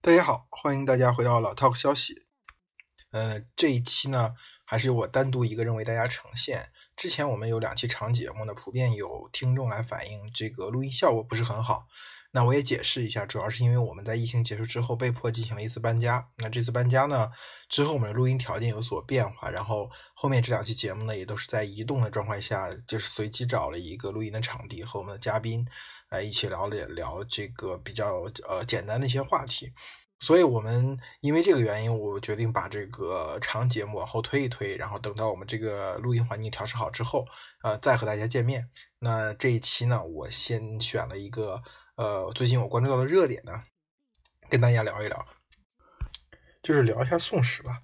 [0.00, 2.22] 大家好，欢迎大家回到老 Talk 消息。
[3.10, 4.32] 呃，这一期呢，
[4.64, 6.70] 还是由我单独一个人为大家呈现。
[6.96, 11.88] 之前我们有两期长节目呢，普遍有听众来反映这个录音效果不是很好。
[12.30, 16.28] 那我也解释一下，主要是因为我们在疫情结束之后被迫进行了一次搬家。
[16.36, 17.32] 那这次搬家呢，
[17.68, 25.66] 之后我们的录音条件有所变化，然后后面这两期节目呢，也都是在移动的状况下，就是随机找了一个录音的场地和我们的嘉宾，
[26.10, 29.72] 呃，一起聊了聊这个比较呃简单的一些话题。
[30.20, 37.24] 所以我们因为这个原因，我决定把这个长节目往后推一推，然后等到我们这个录音环境调试好之后，
[37.62, 38.68] 呃，再和大家见面。
[38.98, 41.62] 那这一期呢，我先选了一个。
[41.98, 43.64] 呃，最近我关注到的热点呢，
[44.48, 45.26] 跟大家聊一聊，
[46.62, 47.82] 就是聊一下宋史吧。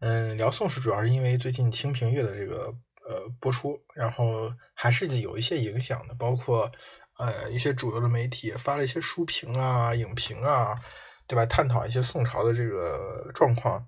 [0.00, 2.74] 嗯，聊宋史主要是因为最近《清平乐》的这个
[3.08, 6.70] 呃播出，然后还是有一些影响的，包括
[7.18, 10.78] 呃一些主流的媒体发了一些书评啊、影评啊，
[11.26, 11.46] 对吧？
[11.46, 13.86] 探讨一些宋朝的这个状况。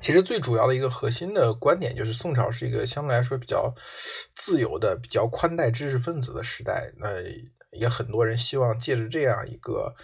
[0.00, 3.74] 其实最主要的一个核心的观点就是，宋朝是一个相对来说比较
[4.34, 6.92] 自由的、比较宽带知识分子的时代。
[6.98, 7.08] 那
[7.72, 9.94] 也很多人希望借着这样一个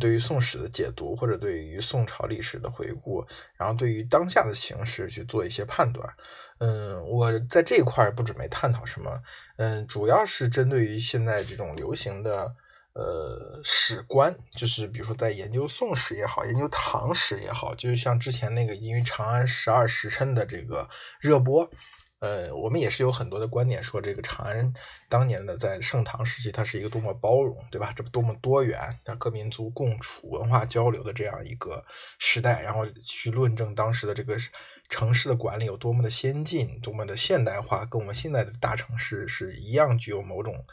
[0.00, 3.24] 对于宋史的解读，或者对于宋朝历史的回顾，
[3.56, 6.08] 然后对于当下的形势去做一些判断。
[6.58, 9.22] 嗯，我在这一块不准备探讨什么。
[9.56, 12.54] 嗯，主要是针对于现在这种流行的
[12.94, 20.88] 呃史观，就是比如说在研究宋史也好，研究唐史也好，就是像之前那个因为《长安十二时辰》的这个
[21.20, 21.70] 热播。
[22.24, 24.72] 呃，我们也是有很多的观点，说这个长安
[25.10, 27.92] 当年的在盛唐时期，它是一个多么包容，对吧？
[27.94, 31.84] 这多么多元，各民族共处、文化交流的这样一个
[32.18, 34.38] 时代，然后去论证当时的这个
[34.88, 40.64] 城市的管理有多么的先进、多么的现代化，跟我们现在的大城市是一样，具有某种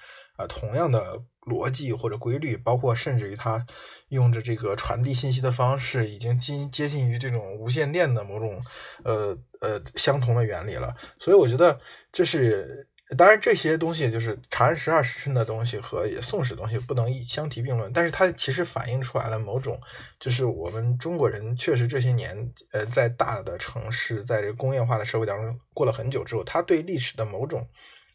[0.47, 3.65] 同样的逻辑或者规律，包括甚至于它
[4.09, 8.61] 用着这个传递信息的方式，已经近接近于这种无线电的某种
[9.03, 9.37] 呃。
[9.61, 11.79] 呃，相同的原理了，所以我觉得
[12.11, 19.79] 这是当然这些东西就是《长安十二时辰》的东西和宋史东西不能一相提并论，但是它其实反映出来了某种，
[20.19, 27.67] 就是我们中国人确实这些年，呃，在大的城市，在这个工业化的社会当中过了很久之后，他对历史的某种。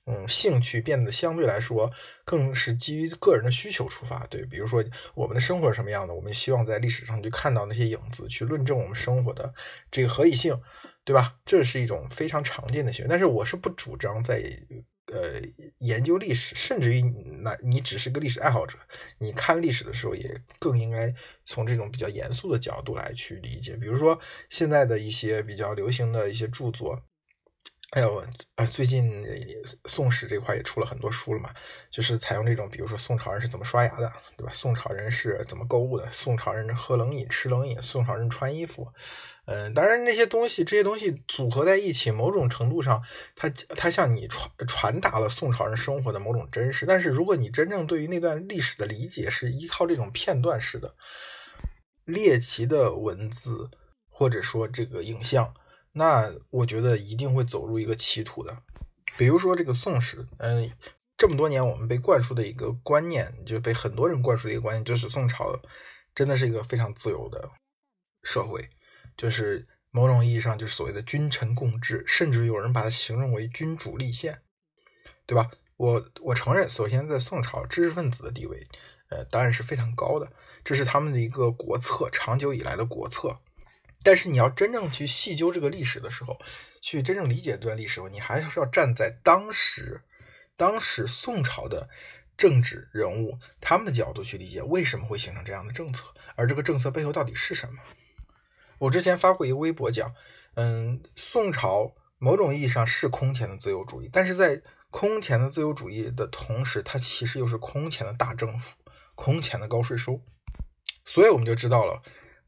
[0.08, 1.90] 嗯，兴趣变得相对来说
[2.24, 4.84] 更是基于个人的需求出发，对，比如说
[5.16, 9.52] 我们的生活是什么样的，我们希望在历史上去看到那些影子，去论证我们生活的
[9.90, 10.60] 这个合理性，
[11.04, 11.36] 对吧？
[11.44, 13.08] 这是一种非常常见的行为。
[13.08, 14.40] 但是我是不主张在
[15.12, 15.42] 呃
[15.78, 17.02] 研究历史，甚至于
[17.42, 18.78] 那你只是个历史爱好者，
[19.18, 21.12] 你看历史的时候也更应该
[21.44, 23.76] 从这种比较严肃的角度来去理解。
[23.76, 27.02] 比如说现在的一些比较流行的一些著作。
[27.92, 28.22] 还有
[28.56, 29.24] 呃，最近
[29.86, 31.54] 宋史这块也出了很多书了嘛，
[31.90, 34.52] 就是采用这种，比如说宋朝人是怎么刷牙的，对吧？
[34.52, 36.10] 宋朝人是怎么购物的？
[36.10, 38.92] 宋朝人喝冷饮、吃冷饮，宋朝人穿衣服，
[39.46, 43.02] 嗯，当然那些东西，这些东西组合在一起，某种程度上，
[43.36, 46.84] 它它向你传传达了宋朝人生活的某种真实。
[46.86, 50.96] 但是如果你真正对于那段历史的理解是依靠这种片段式的
[52.04, 53.70] 猎奇的文字，
[54.10, 55.54] 或者说这个影像。
[55.98, 58.58] 那我觉得一定会走入一个歧途的，
[59.16, 60.70] 比如说这个宋史，嗯，
[61.16, 65.58] 这么多年我们被灌输的一个观念，就被很多人灌输的一个观念，就是宋朝
[66.14, 67.50] 真的是一个非常自由的
[68.22, 68.68] 社会，
[69.16, 74.42] 就是某种意义上就是所谓的君臣共治，甚至有人把它形容为君主立宪，
[75.24, 75.50] 对吧？
[75.78, 78.66] 我我承认，首先在宋朝知识分子的地位，
[79.08, 80.30] 呃，当然是非常高的，
[80.62, 83.38] 这是他们的一个国策，长久以来的国策。
[84.06, 86.38] 但是你要真正去细究这个历史的时候，
[86.80, 90.00] 去真正理解这段历史的时候，你还是要站在当时，
[90.56, 91.88] 当时宋朝的
[92.36, 97.80] 政治人物他们的角度去理解为什么会形成这样的政策，而这个政策背后到底是什么。
[98.78, 100.14] 我之前发过一个微博讲，
[100.54, 104.62] 嗯，宋朝某种意义上是空前的自由主义，但是在
[104.92, 108.76] 空前的自由主义的同时，它其实又是空前的大政府，
[109.16, 110.20] 空前的高税收，
[111.04, 112.00] 所以我们就知道了。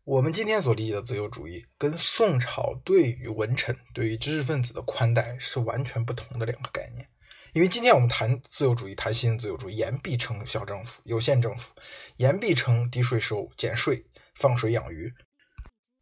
[0.09, 7.07] 我们今天所理解的自由主义，跟宋朝对于文臣、对于知识分子的宽待是完全不同的两个概念。
[7.53, 11.75] 因为今天我们谈自由主义，谈新自由主义，言必称小政府、有限政府，
[12.17, 15.13] 言必称低税收、减税、放水养鱼。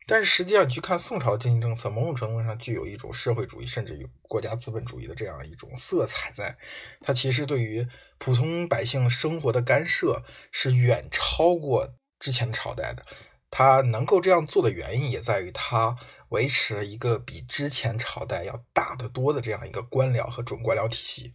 [0.07, 6.57] 但是实际上，你去看宋朝的经济政策，某种程度上具有一种社会主义，甚至于国家资本主义的这样一种色彩在。
[7.01, 7.85] 它其实对于
[8.19, 10.23] 普通百姓生活的干涉
[10.53, 13.05] 是远超过之前的朝代的。
[13.51, 15.97] 他能够这样做的原因，也在于他
[16.29, 21.35] 维持了一个比之前朝代要大得多的这样一个官僚和准官僚体系。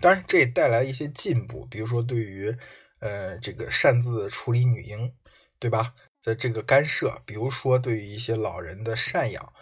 [0.00, 2.56] 当然，这也带来一些进步，比如说对于
[3.00, 5.12] 呃这个擅自处理女婴，
[5.58, 5.94] 对吧？
[6.22, 9.52] 的这个干涉，比如说对于一些老人的赡养，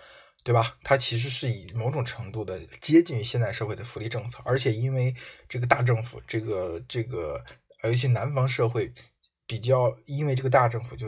[0.43, 0.79] 对吧？
[0.83, 5.15] 它其实是以某种程度的接近于现代社会的福利政策，而且因为
[5.47, 7.45] 这个大政府，这个这个，
[7.83, 8.93] 尤其南方社会
[9.47, 11.07] 比较，因为这个大政府就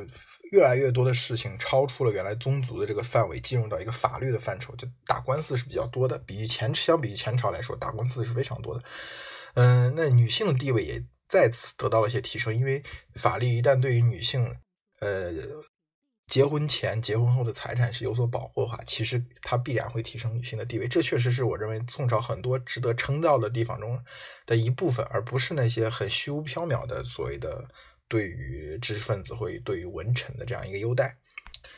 [0.52, 8.84] 越来越多的事情超出了原来宗族的这个范围，进入到一个法律的范畴，就打官司是比较多的，比前相比于前朝来说，打官司是非常多的。
[9.54, 12.82] 嗯，那女性的地位也再次得到了一些提升，因为
[13.14, 14.54] 法律一旦对于女性，
[15.00, 15.32] 呃，
[16.26, 20.86] 结婚前、结婚后的财产是有所保护的话，其实它必然会提升女性的地位。
[20.86, 23.98] 这确实是我认为宋朝很多值得称道的地方中
[24.44, 27.66] 的一部分，而不是那些很虚无缥缈的所谓的
[28.08, 31.16] 对于知识分子或对于文臣的这样一个优待。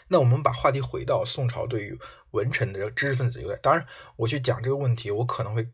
[0.09, 1.99] 那我们把话题回到宋朝对于
[2.31, 3.87] 文臣的知识分子优待，当然
[4.17, 5.69] 我去讲这个问题，我可能会。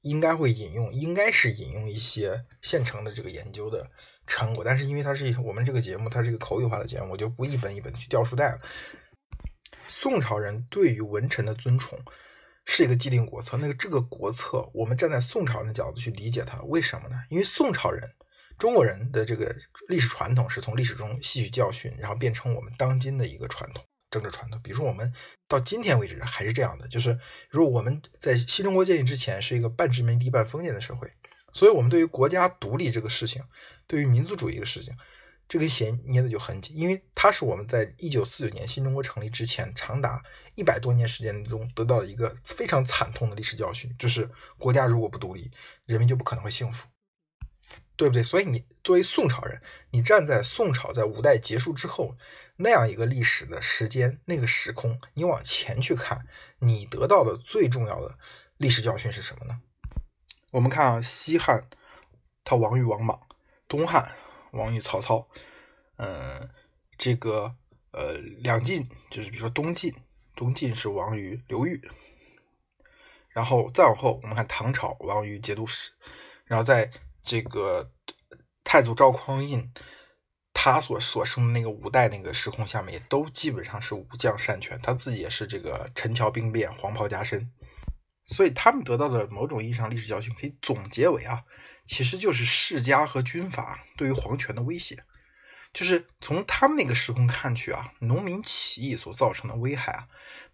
[0.00, 3.90] 应该会引用，应该是引用一些现成的这个研究的
[4.26, 8.58] 成果，但是因为它是我们这个节目，它是一个口语化的节目，我就不一本一本去掉书袋了。
[9.88, 11.98] 宋朝人对于文臣的尊崇
[12.66, 17.16] 是一个既定国策，那个这个国策，我们站在宋朝人的角度去理解它，为什么呢？
[17.30, 18.14] 因为宋朝人，
[18.58, 19.54] 中国人的这个
[19.88, 23.84] 历史传统是从历史中吸取教训，然后变成我们当今的一个传统。
[24.10, 25.12] 政治传统，比如说我们
[25.48, 27.18] 到今天为止还是这样的，就是
[27.50, 31.10] 如果我们在新中国建立之前是一个半殖民地半封建的社会，
[31.52, 33.42] 所以我们对于国家独立这个事情，
[33.88, 34.94] 对于民族主义的事情，
[35.48, 40.22] 这根弦捏的就很紧，因为它是我们在一九四九年新中国成立之前长达
[40.54, 45.50] 一百多年时间中得到的一个非常惨痛的历史教训，就是国家如果不独立，
[45.86, 46.86] 人民就不可能会幸福。
[47.96, 48.22] 对不对？
[48.22, 52.16] 所以你作为宋朝人，你站在宋朝在五代结束之后
[52.56, 56.26] 那样一个历史的时间、那个时空，你往前去看，
[56.58, 58.18] 你得到的最重要的
[58.56, 59.60] 历史教训是什么呢？
[60.50, 61.68] 我们看啊，西汉
[62.42, 63.20] 他亡于王莽，
[63.68, 64.16] 东汉
[64.50, 65.28] 亡于曹操，
[65.96, 66.50] 嗯，
[66.98, 67.54] 这个
[67.92, 69.94] 呃两晋就是比如说东晋，
[70.34, 71.80] 东晋是亡于刘裕，
[73.28, 75.92] 然后再往后我们看唐朝亡于节度使，
[76.44, 76.90] 然后在。
[77.24, 77.90] 这个
[78.62, 79.72] 太祖赵匡胤，
[80.52, 87.50] 他所所生的那个五代那个时空下面，也都基本上是武将擅权，他自己也是这个陈桥兵变，黄袍加身，
[88.26, 91.42] 所以他们得到的某种意义上历史教训，可以总结为啊，
[91.86, 95.02] 其实就是世家和军阀对于皇权的威胁，
[95.72, 100.08] 就是从他们那个时空看去啊，农民起义所造成的危害啊，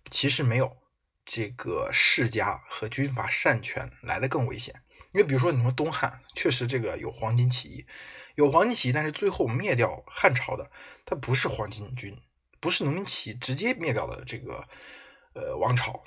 [0.09, 0.77] 其实没有
[1.25, 4.83] 这个世家和军阀擅权来的更危险。
[5.13, 7.87] 因为比如说，你说东汉确实这个有黄巾起义，
[8.37, 10.71] 有黄巾起义，但是最后灭掉汉朝的，
[11.05, 12.17] 它不是黄巾军，
[12.61, 14.69] 不是农民起义直接灭掉的这个
[15.35, 16.05] 呃王朝。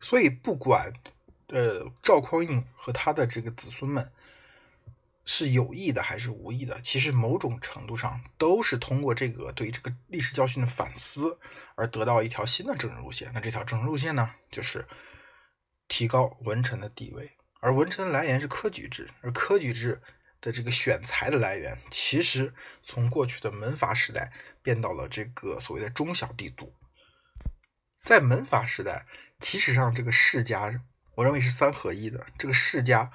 [0.00, 0.92] 所以不管
[1.48, 4.12] 呃赵匡胤和他的这个子孙们
[5.24, 11.40] 是有意的还是无意的，其实某种程度上都是通过这个对这个历史教训的反思
[11.74, 13.32] 而得到一条新的政治路线。
[13.34, 14.86] 那这条政治路线呢，就是
[15.88, 17.32] 提高文臣的地位。
[17.60, 20.00] 而文臣的来源是科举制，而科举制
[20.40, 24.32] 的这个选才的来源，其实从过去的门阀时代
[24.62, 26.72] 变到了这个所谓的中小地主。
[28.04, 29.06] 在门阀时代，
[29.40, 30.80] 其实上这个世家，
[31.16, 32.24] 我认为是三合一的。
[32.38, 33.10] 这个世家，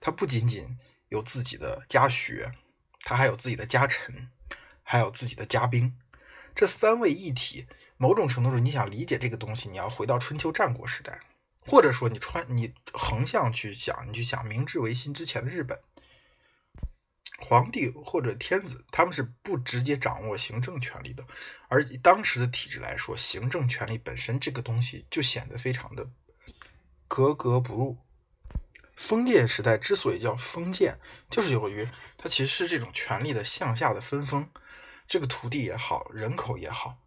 [0.00, 0.78] 它不仅仅
[1.08, 2.52] 有自己的家学，
[3.00, 4.30] 它还有自己的家臣，
[4.82, 5.98] 还有自己的家兵，
[6.54, 7.66] 这三位一体。
[7.96, 11.18] 某种程度上，你想理解这个东西，你要回到春秋战国时代。
[11.68, 15.78] 或者说，你穿你横向去想，你去想明治维新之前的日本，
[17.38, 21.22] 皇帝或者天子，他们是不直接掌握行政权力的。
[21.68, 26.08] 而以当时的体制来说，行政权力本身这个东西就显得非常的
[27.06, 27.98] 格格不入。
[28.96, 30.98] 封建时代之所以叫封建，
[31.30, 34.50] 就是由于它其实是这种权力的向下的分封，
[35.06, 36.98] 这个土地也好，人口也好。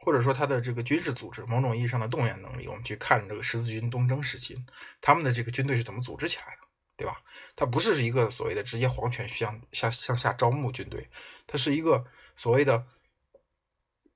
[0.00, 4.56] 或者说他的这个军事组织，某种意义上的动员能力，我们去看这个十字军东征时期，
[5.00, 7.20] 他们的这个军队是怎么组织起来的，对吧？
[7.56, 11.10] 它不是一个所谓的直接皇权向向向下招募军队，
[11.48, 12.86] 它是一个所谓的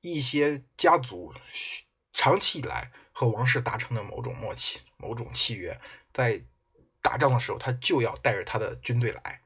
[0.01, 1.35] 一些家族
[2.13, 5.79] 长期以来和王室达成的某种默契、某种契约，
[6.13, 6.41] 在
[7.03, 9.41] 打仗的时候，他就要带着他的军队来，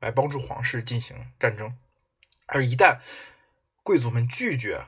[0.00, 1.78] 来帮助皇室进行战争，
[2.46, 3.00] 而一旦
[3.82, 4.84] 贵族们拒绝。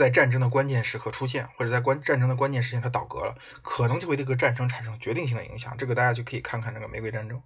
[0.00, 5.76] 在战争的关键时刻出现，或者在关战争的关键时间它倒戈了，可能就会对这个战争产生决定性的影响。
[5.76, 7.42] 这个大家就可以看看那个玫瑰战争，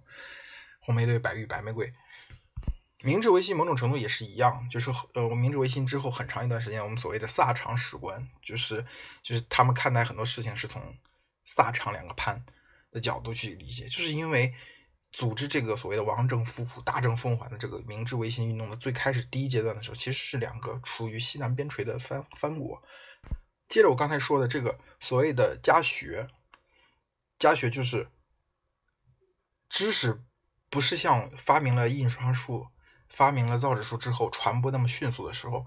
[0.79, 1.93] 红玫瑰、白玉、白玫瑰。
[3.03, 8.85] 明治维新某种程度也是一样，就是呃，我明治维新之后很长一段时间，我们所谓的萨长史观，就是
[9.21, 10.81] 就是他们看待很多事情是从
[11.43, 12.45] 萨长两个藩
[12.89, 14.53] 的角度去理解，就是因为
[15.15, 22.83] 组织这个所谓的王政复古、大政奉还的这个明治维新运动的最开始第一阶段的时候，其实是两个处于西南边陲的藩藩国。
[23.69, 26.27] 接着我刚才说的这个所谓的家学，
[27.39, 28.09] 家学就是
[29.69, 30.21] 知识
[30.69, 32.67] 不是像发明了印刷术、
[33.07, 35.65] 发明了造纸术之后传播那么迅速的时候。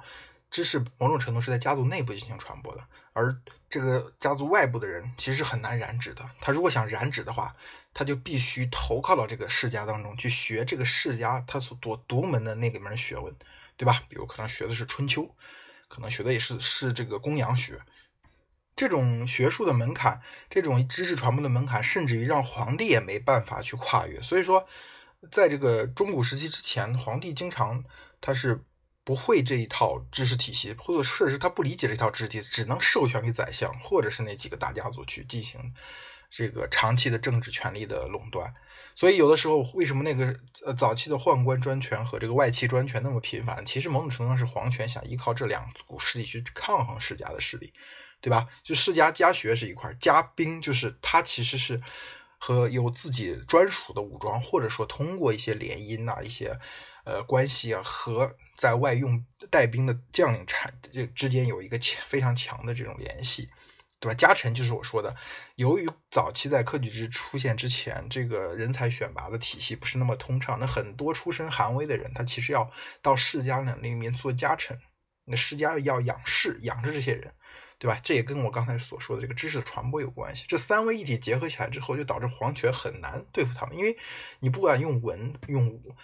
[0.51, 3.39] 知识某种程度是在家族内部进行传播的，而
[3.69, 6.25] 这个家族外部的人其实很难染指的。
[6.41, 7.55] 他如果想染指的话，
[7.99, 13.35] 他就必须投靠到这个世家当中去学这个世家他所独独门的那个门学问，
[13.77, 14.05] 对吧？
[14.09, 15.35] 比如可能学的是春秋，
[15.89, 17.83] 可能学的也是是这个公羊学。
[18.77, 24.23] 这种学术的门槛，这种知识传播的门槛，甚至于让皇帝也没办法去跨越。
[24.23, 24.65] 所以说，
[25.33, 27.83] 在这个中古时期之前，皇帝经常
[28.21, 28.65] 他是。
[29.05, 35.73] 不会这一套知识体系，或者说是他不理解这套知识体系，只能授权给宰相或者是那几个大家族去进行
[36.31, 38.55] 这个长期的政治权力的垄断。
[38.95, 43.65] 所以有的时候，为什么那个呃早期的宦官专权和这个外戚专权那么频繁？
[43.65, 47.73] 其实某种程度上是皇权想依靠这两股势力去抗衡世家的势力，
[48.21, 48.49] 对吧？
[48.65, 51.81] 就世家家学是一块，家兵就是他其实是
[52.39, 56.59] 和有自己专属的武装，或者说通过一些联姻呐一些。
[57.05, 63.49] 呃，关系啊，和在外用带兵的将领产这之间有一个强非常强的这种联系，
[64.01, 64.15] 对吧？
[64.15, 65.15] 家臣就是我说的，
[65.57, 72.71] 由于早期在科举制出现之前，这个人才选拔的体系不是那么通畅，那很多出身寒微的人，他其实要
[73.03, 74.79] 到世家里面做家臣，
[75.25, 77.35] 那世家要养士，养着这些人，
[77.79, 78.01] 对吧？
[78.03, 80.45] 这也跟我刚才所说的这个知识的传播有关系。
[80.49, 83.97] 这三位一体结合起来之后，就导致皇权很难对付他们，因为
[84.41, 85.97] 你不管用文用武。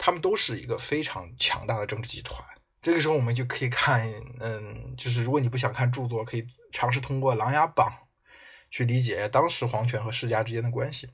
[0.00, 2.40] 他们都是一个非常强大的政治集团。
[2.88, 7.86] 这个时候，我们就可以看，嗯，就是如果你不想看著作，可以尝试通过《琅琊榜》
[8.70, 11.10] 去理解当时皇权和世家之间的关系。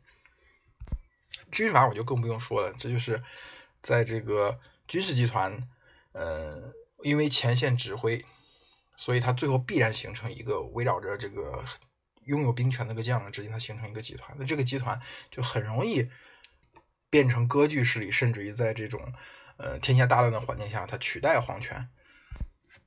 [1.50, 3.20] 军阀我就更不用说了，这就是
[3.82, 5.68] 在这个军事集团，
[6.12, 8.24] 呃，因为前线指挥，
[8.96, 11.64] 所以他最后必然形成一个围绕着这个
[12.26, 14.32] 拥有兵权的个将领之间，它形成一个集团。
[14.38, 16.08] 那这个集团就很容易。
[17.10, 19.12] 变成割据势力，甚至于在这种
[19.56, 21.88] 呃天下大乱的环境下，它取代皇权，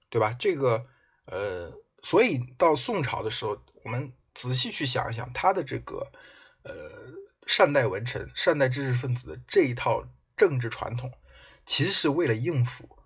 [0.10, 0.36] 对吧？
[0.38, 0.86] 这个
[1.26, 1.72] 呃，
[2.04, 6.12] 所以到宋朝的时候，我们仔细去想一想，他的这个
[6.64, 6.74] 呃
[7.46, 10.04] 善待文臣、善待知识分子的这一套
[10.36, 11.12] 政治传统，
[11.66, 12.98] 其实是为了应付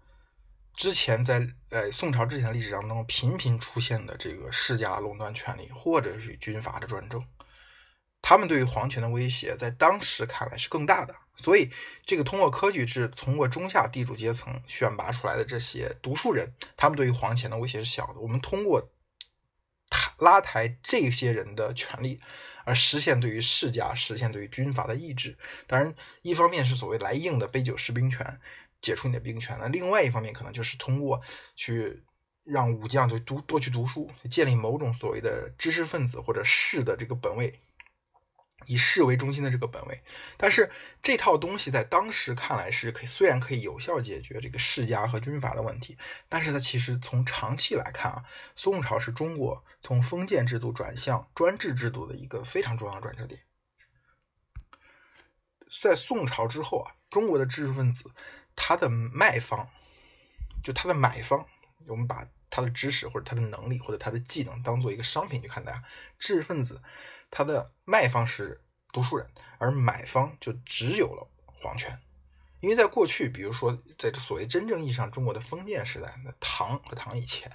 [0.73, 7.23] 之前在呃宋朝之前的历史当中频频出现的这个世家垄断权力，或者是军阀的专政。
[8.21, 11.71] 他们对于皇权的威胁，在当时看来是更大的，所以
[12.05, 18.19] 这个通过科举制，通过中下地主阶层选拔出来的这些读书人，他们对于皇权的威胁是小的。
[18.19, 18.91] 我们通过
[19.89, 22.21] 抬拉抬这些人的权利，
[22.63, 25.37] 而实现对于世家、实现对于军阀的抑制。
[25.67, 28.39] 当然，一方面是所谓来硬的杯酒释兵权，
[28.81, 31.21] 解除你的兵权；那另外一方面，可能就是通过
[31.55, 32.03] 去
[32.45, 37.59] 让武将就读多去读书，建立某种所谓的知识分子或者士的这个本位。
[38.65, 40.03] 以士为中心的这个本位，
[40.37, 45.97] 但是这套东西在当时看来是可以，虽然可以有效解决这个世家和军阀的问题，
[46.29, 48.23] 但是它其实从长期来看啊，
[48.55, 53.41] 宋朝是中国从封建制度转向专制制度的一个非常重要的转折点。
[55.81, 58.11] 在宋朝之后啊，中国的知识分子
[58.55, 59.69] 他的卖方，
[60.63, 61.45] 就他的买方，
[61.87, 65.81] 我们把他的知识或者他的能力或者他的技能当做一个商品去看待，
[66.19, 66.83] 知识分子。
[67.31, 69.27] 他的卖方是读书人，
[69.57, 71.99] 而买方就只有了皇权。
[72.59, 77.51] 因为在过去，比如说在所谓真正意义上中国的封建时代，那唐和唐以前，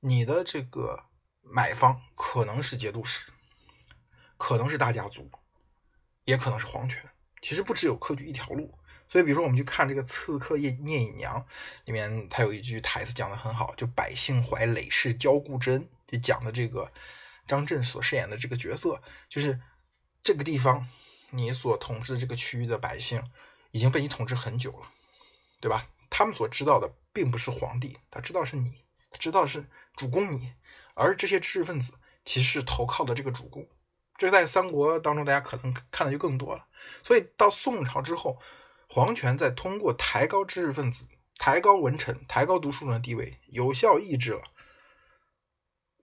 [0.00, 1.04] 你的这个
[1.42, 3.30] 买方可能是节度使，
[4.38, 5.30] 可能是大家族，
[6.24, 7.08] 也可能是皇权。
[7.42, 8.76] 其实不只有科举一条路。
[9.10, 11.38] 所以，比如说，我们去看这个《刺客聂聂隐娘》
[11.84, 16.90] 里面，他有一句台词讲的很好，就“百姓怀累世骄固真”，就讲的这个。
[17.46, 19.60] 张震所饰演的这个角色，就是
[20.22, 20.86] 这个地方
[21.30, 23.20] 你所统治的这个区域的百姓
[23.72, 24.86] 已经被你统治很久了，
[25.60, 25.88] 对吧？
[26.10, 30.52] 他们所知道的并不是皇帝，他知道是你，他知道是主公你，
[30.94, 33.66] 而这些知识分子其实是投靠的这个主公。
[34.16, 36.68] 这在三国当中，大家可能看的就更多了。
[37.02, 38.40] 所以到宋朝之后，
[38.92, 41.06] 皇权在通过抬高知识分子、
[41.38, 44.42] 抬高文臣、抬高读书人的地位，有效抑制了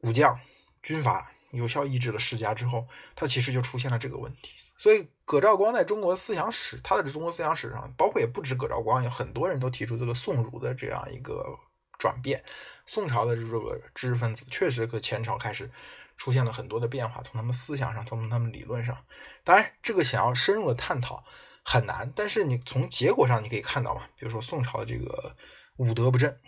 [0.01, 0.39] 武将、
[0.81, 1.31] 军阀。
[1.51, 4.49] 有效抑制了世家之后，他其实就出现了这个问题。
[4.77, 11.57] 所以葛兆光在中国思想史，他的中国思想史上，包括也不止葛兆光，有很多人都提出这个宋儒的这样一个
[11.97, 12.43] 转变。
[12.85, 15.71] 宋朝的这个知识分子确实和前朝开始
[16.17, 19.05] 出现了很多的变化，从他们思想上，从他们理论上。
[19.45, 21.23] 当然，这个想要深入的探讨
[21.69, 25.35] 很难，但是你从结果上你可以看到嘛，比如说宋朝的这个
[25.75, 26.39] 武德不振，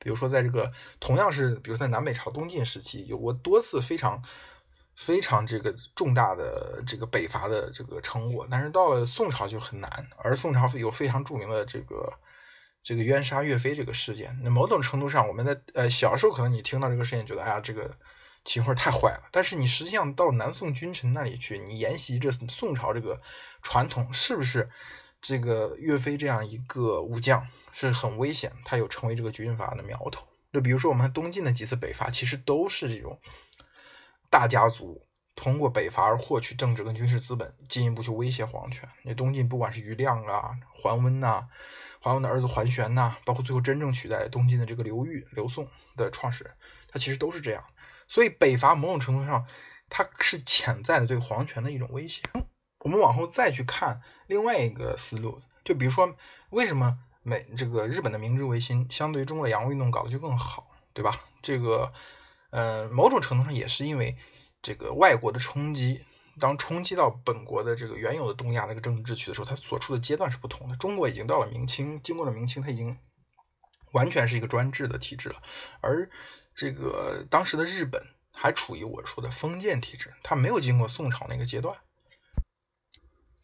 [0.00, 4.22] 比如说在这个同样是，比如在南北朝东晋时期，有过多次非常。
[4.96, 10.08] 非常这个重大的这个北伐的这个成果，但是到了宋朝就很难。
[10.18, 12.12] 而宋朝有非常著名的这个
[12.80, 17.90] 这个冤杀岳飞这个事件，那某种程度上，我们在呃小时候可能你听到这个事件，觉得哎呀这个
[18.44, 19.28] 秦桧太坏了。
[19.32, 23.20] 但是你实际上到南宋君臣那里去，你沿袭这宋朝这个
[23.62, 24.70] 传统，是不是
[25.20, 28.52] 这个岳飞这样一个武将是很危险？
[28.64, 30.26] 他有成为这个军阀的苗头。
[30.52, 33.18] 就比如说我们东晋的几次北伐，其实都是这种。
[34.30, 38.88] 大家族通过北伐而获取政治跟军事资本，进一步去威胁皇权。
[39.02, 41.48] 那东晋不管是余亮啊、桓温呐、
[42.00, 46.54] 桓温的儿子桓玄呐，包括最后真正取代东晋的这个刘裕、刘宋的创始人，
[46.88, 47.64] 他其实都是这样。
[48.08, 49.46] 所以北伐某种程度上，
[49.88, 52.22] 它是潜在的对皇权的一种威胁。
[52.80, 56.16] 我们往后再去看另外一个思路，就比如说
[56.50, 61.20] 为什么美这个日本的明治维新相对于中国的洋务运动搞得就更好，对吧？
[61.42, 61.92] 这个。
[62.50, 64.16] 呃，某种程度上也是因为
[64.62, 66.04] 这个外国的冲击，
[66.38, 70.76] 当冲击到本国的这个原有的东亚这个政治秩序的时候，它所处的阶段是不同的。
[70.76, 72.96] 中国已经到了明清，经过了明清，它已经
[73.90, 75.42] 完全是一个专制的体制了。
[75.80, 76.08] 而
[76.54, 78.00] 这个当时的日本
[78.32, 81.76] 还处于我说的封建体制，它没有经过宋朝那个阶段。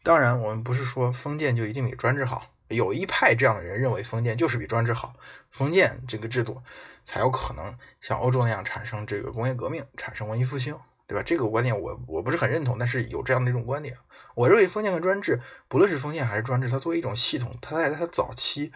[0.01, 2.47] 当然，我们不是说封建就一定比专制好。
[2.69, 5.13] 有一派这样的人认为封建就是比专制好，
[5.49, 6.63] 封建这个制度
[7.03, 11.21] 才有可能像欧洲那样产生这个工业革命，产生文艺复兴，对吧？
[11.21, 13.97] 这个观点我我不是很认同，但是有这样的一种观点。
[14.35, 18.71] 我认为封建和专制，不论是封建还是专制，它作为一种系统，它在它早期，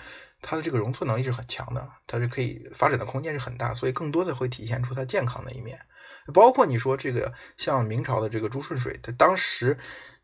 [0.48, 5.80] 它的这个容错能力是很强的，它是可以发展的空间是很大，所以更多的会体现出它健康的一面。
[6.34, 9.78] 包括你说这个像明朝的这个朱顺水，他当时。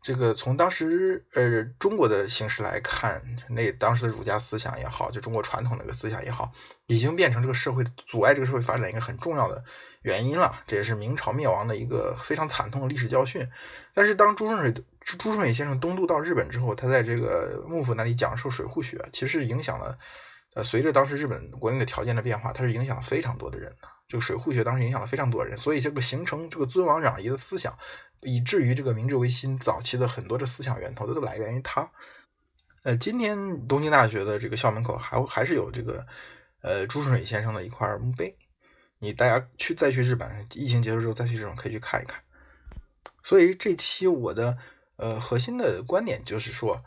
[0.04, 6.50] 这个从当时呃中国的形势来看，那当时的儒家思想也好，就中国传统那个思想也好，
[6.88, 9.62] 已经变成这个社会阻碍这个社会发展一个很重要的
[10.02, 10.60] 原因了。
[10.66, 13.48] 这也是明朝灭亡的一个非常惨痛的历史教训。
[13.94, 19.96] 但是当朱顺水朱顺水先生东渡到日本之后，他在这个幕府那里讲授水户学，其实影响了
[20.56, 23.88] 呃随着当时日本国内的条件的变化，它是影响了非常多的人的。
[24.08, 27.76] 这个水户学当时影响了非常多人，所以这个形成这个尊王攘夷的思想。
[28.24, 31.90] 以至于这个明治维新早期的很多的思想源头都来源于他。
[32.84, 36.06] 呃，今天东京大学的这个校门口还还是有这个
[36.60, 38.36] 呃朱顺水先生的一块墓碑。
[39.00, 42.22] 你大家去再去日本，疫情结束之后再去日本可以去看一看。
[43.24, 44.56] 所以这期我的
[44.94, 46.80] 呃核心的观点就是说，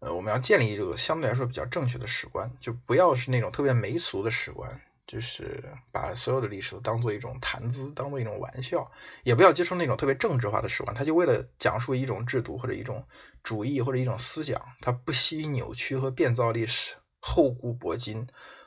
[0.00, 4.78] 呃我们要建立这个相对来说比较正确的史观，就不要是那种特别媚俗的史观。
[5.06, 8.90] 就是把所有的历史都当做一种谈资，当做一种玩笑，
[9.24, 10.94] 也不要接受那种特别政治化的史观。
[10.94, 13.04] 他就为了讲述一种制度或者一种
[13.42, 18.26] 主义或者一种思想，他不惜扭曲和变造历史，后古博今，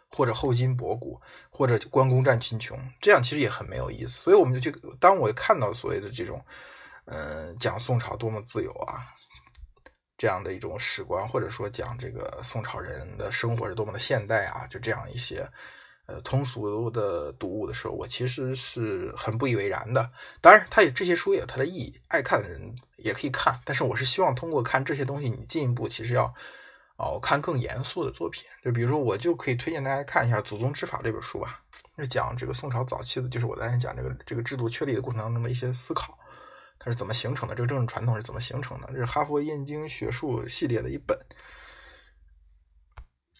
[0.09, 1.19] 或者后今博古，
[1.49, 4.09] 或者关公战秦琼，这样其实也很没有意思。
[4.09, 6.45] 所以我们就去，当我看到所谓的这种，
[7.05, 9.07] 嗯，讲宋朝多么自由啊，
[10.17, 15.49] 这样的一种史观，或者说讲这个宋朝人的生活是多么的现代啊，就这样一些。
[16.07, 20.11] 呃，通俗的读物的时候，我其实是很不以为然的。
[20.39, 23.59] 当然，它也这些书也有它的意义，爱看的人也可以看。
[23.65, 26.31] 但是，我是希望通过看这些东西，你进一步其实要
[26.97, 28.43] 哦看更严肃的作品。
[28.63, 31.59] 就比如说，我就可以推荐大家看一下《祖宗之法》这本书吧，
[31.97, 36.15] 是讲这个宋朝早期的，就是我刚才讲这个这个制度确立的过程当中的一些思考，
[36.77, 38.87] 它是怎么形成的，这个政治传统是怎么形成的。
[38.91, 41.17] 这是哈佛燕京学术系列的一本。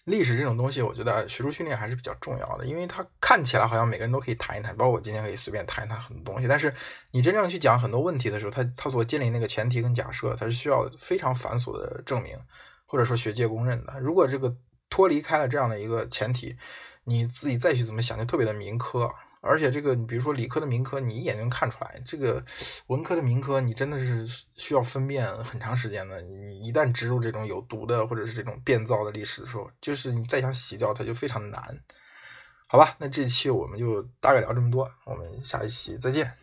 [0.06, 6.46] 历史这种东西，我觉得学术训练还是比较重要的，因为它看起来好像每个人都可以谈一谈，包括我今天可以随便谈一谈很多东西。
[6.46, 6.72] 但是
[7.10, 12.38] 你真正去讲很多问题的时候，它它所建立那个前提跟假设，它是需要非常繁琐的证明，
[12.86, 13.98] 或者说学界公认的。
[14.00, 14.56] 如果这个
[14.88, 16.56] 脱离开了这样的一个前提，
[17.02, 19.12] 你自己再去怎么想，就特别的民科。
[19.46, 22.44] 而且这个，你比如说理科的民科，你一眼就能看出来；这个
[22.88, 26.20] 文科的民科，你真的是需要分辨很长时间的。
[26.22, 31.62] 你一旦植入这种有毒的或者是这种变造的历史的时候，就是你再想洗掉它就非常难。
[32.66, 36.34] 好吧，那这期我们就大概聊这么多，我们下一期再见。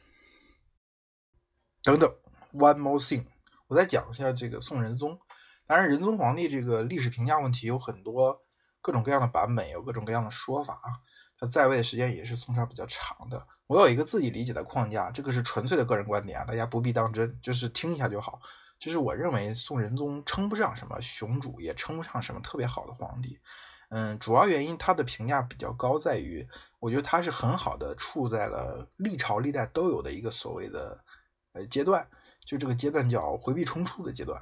[1.83, 2.09] 等等
[2.53, 3.25] ，one more thing，
[3.67, 5.19] 我再讲一下这个宋仁宗。
[5.67, 8.41] 当然，仁宗皇帝这个历史评价问题有很多
[8.81, 10.87] 各种各样的版本，有各种各样的说法啊。
[11.47, 13.45] 在位的时间也是宋朝比较长的。
[13.67, 18.41] 我有一个自己理解的框架，这个是纯粹的个人观点啊，大家不必当真，就是听一下就好。
[18.79, 23.39] 就是我认为宋仁宗称不上什么雄主，也称不上什么特别好的皇帝。
[23.89, 26.45] 嗯，主要原因他的评价比较高，在于
[26.79, 31.03] 我觉得他是很好的处在了历朝历代都有的一个所谓的
[31.53, 32.05] 呃阶段，
[32.43, 34.41] 就这个阶段叫回避冲突的阶段。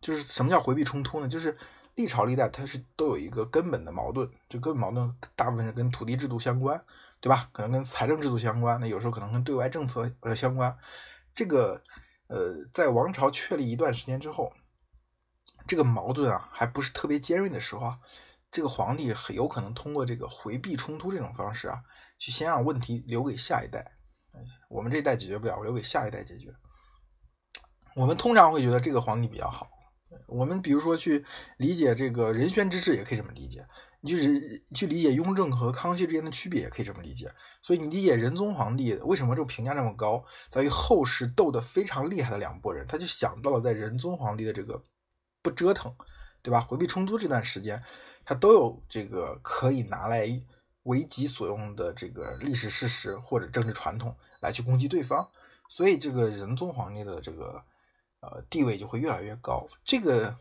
[0.00, 1.26] 就是什么叫回避冲突呢？
[1.26, 1.56] 就是
[1.98, 6.80] 历朝历代它是都有一个根本的矛盾，就根本矛盾大部分是跟土地制度相关，
[7.20, 7.48] 对吧？
[7.52, 10.78] 可能跟财政制度相关，那有时候可能跟对外政策呃相关。
[11.34, 11.82] 这个
[12.28, 14.52] 呃，在王朝确立一段时间之后，
[15.66, 17.98] 这个矛盾啊还不是特别尖锐的时候啊，
[18.48, 21.82] 这个皇帝很有可能通过这个回避冲突这种方式啊，
[22.16, 23.90] 去先让问题留给下一代，
[24.68, 26.54] 我们这一代解决不了，留给下一代解决。
[27.96, 29.68] 我们通常会觉得这个皇帝比较好。
[30.26, 31.24] 我们比如说去
[31.58, 33.62] 理解这个仁宣之治，也可以这么理解；
[34.00, 37.30] 你就是去理解雍正和康熙之间的区别，也可以这么理解。
[37.60, 44.82] 所以你理解仁宗皇帝为什么这个评价这么高，在于后世斗得非常厉害的两拨人，他就想到了在仁宗皇帝的这个
[45.42, 45.94] 不折腾，
[46.42, 46.60] 对吧？
[46.60, 47.82] 回避冲突这段时间，
[48.24, 50.26] 他都有这个可以拿来
[50.84, 55.28] 为己所用的这个历史事实或者政治传统来去攻击对方，
[55.68, 57.62] 所以这个仁宗皇帝的这个。
[58.20, 59.66] 呃，地位就会越来越高。
[59.84, 60.34] 这个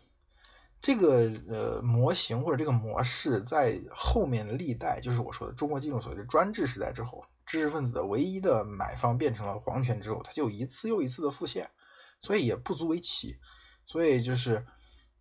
[0.80, 11.70] 这个呃模型或者这个模式，在后面的历代，就是我说的中国进入所谓的专制时代之后，知识分子的唯一的买方变成了皇权之后，它就一次又一次的复现，
[12.22, 13.38] 所以也不足为奇。
[13.86, 14.66] 所以就是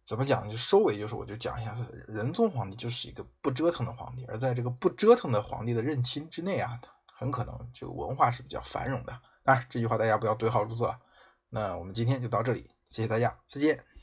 [0.04, 1.76] 怎么讲，就收尾就是我就讲一下，
[2.08, 9.12] 仁宗皇帝就是一个不折腾的皇帝，而在这个不折腾的皇帝的任期之内啊，很可能这个文化是比较繁荣的。
[9.44, 10.96] 啊，这句话大家不要对号入座。
[11.56, 13.95] 那我们今天就到这里，谢谢大家，再见。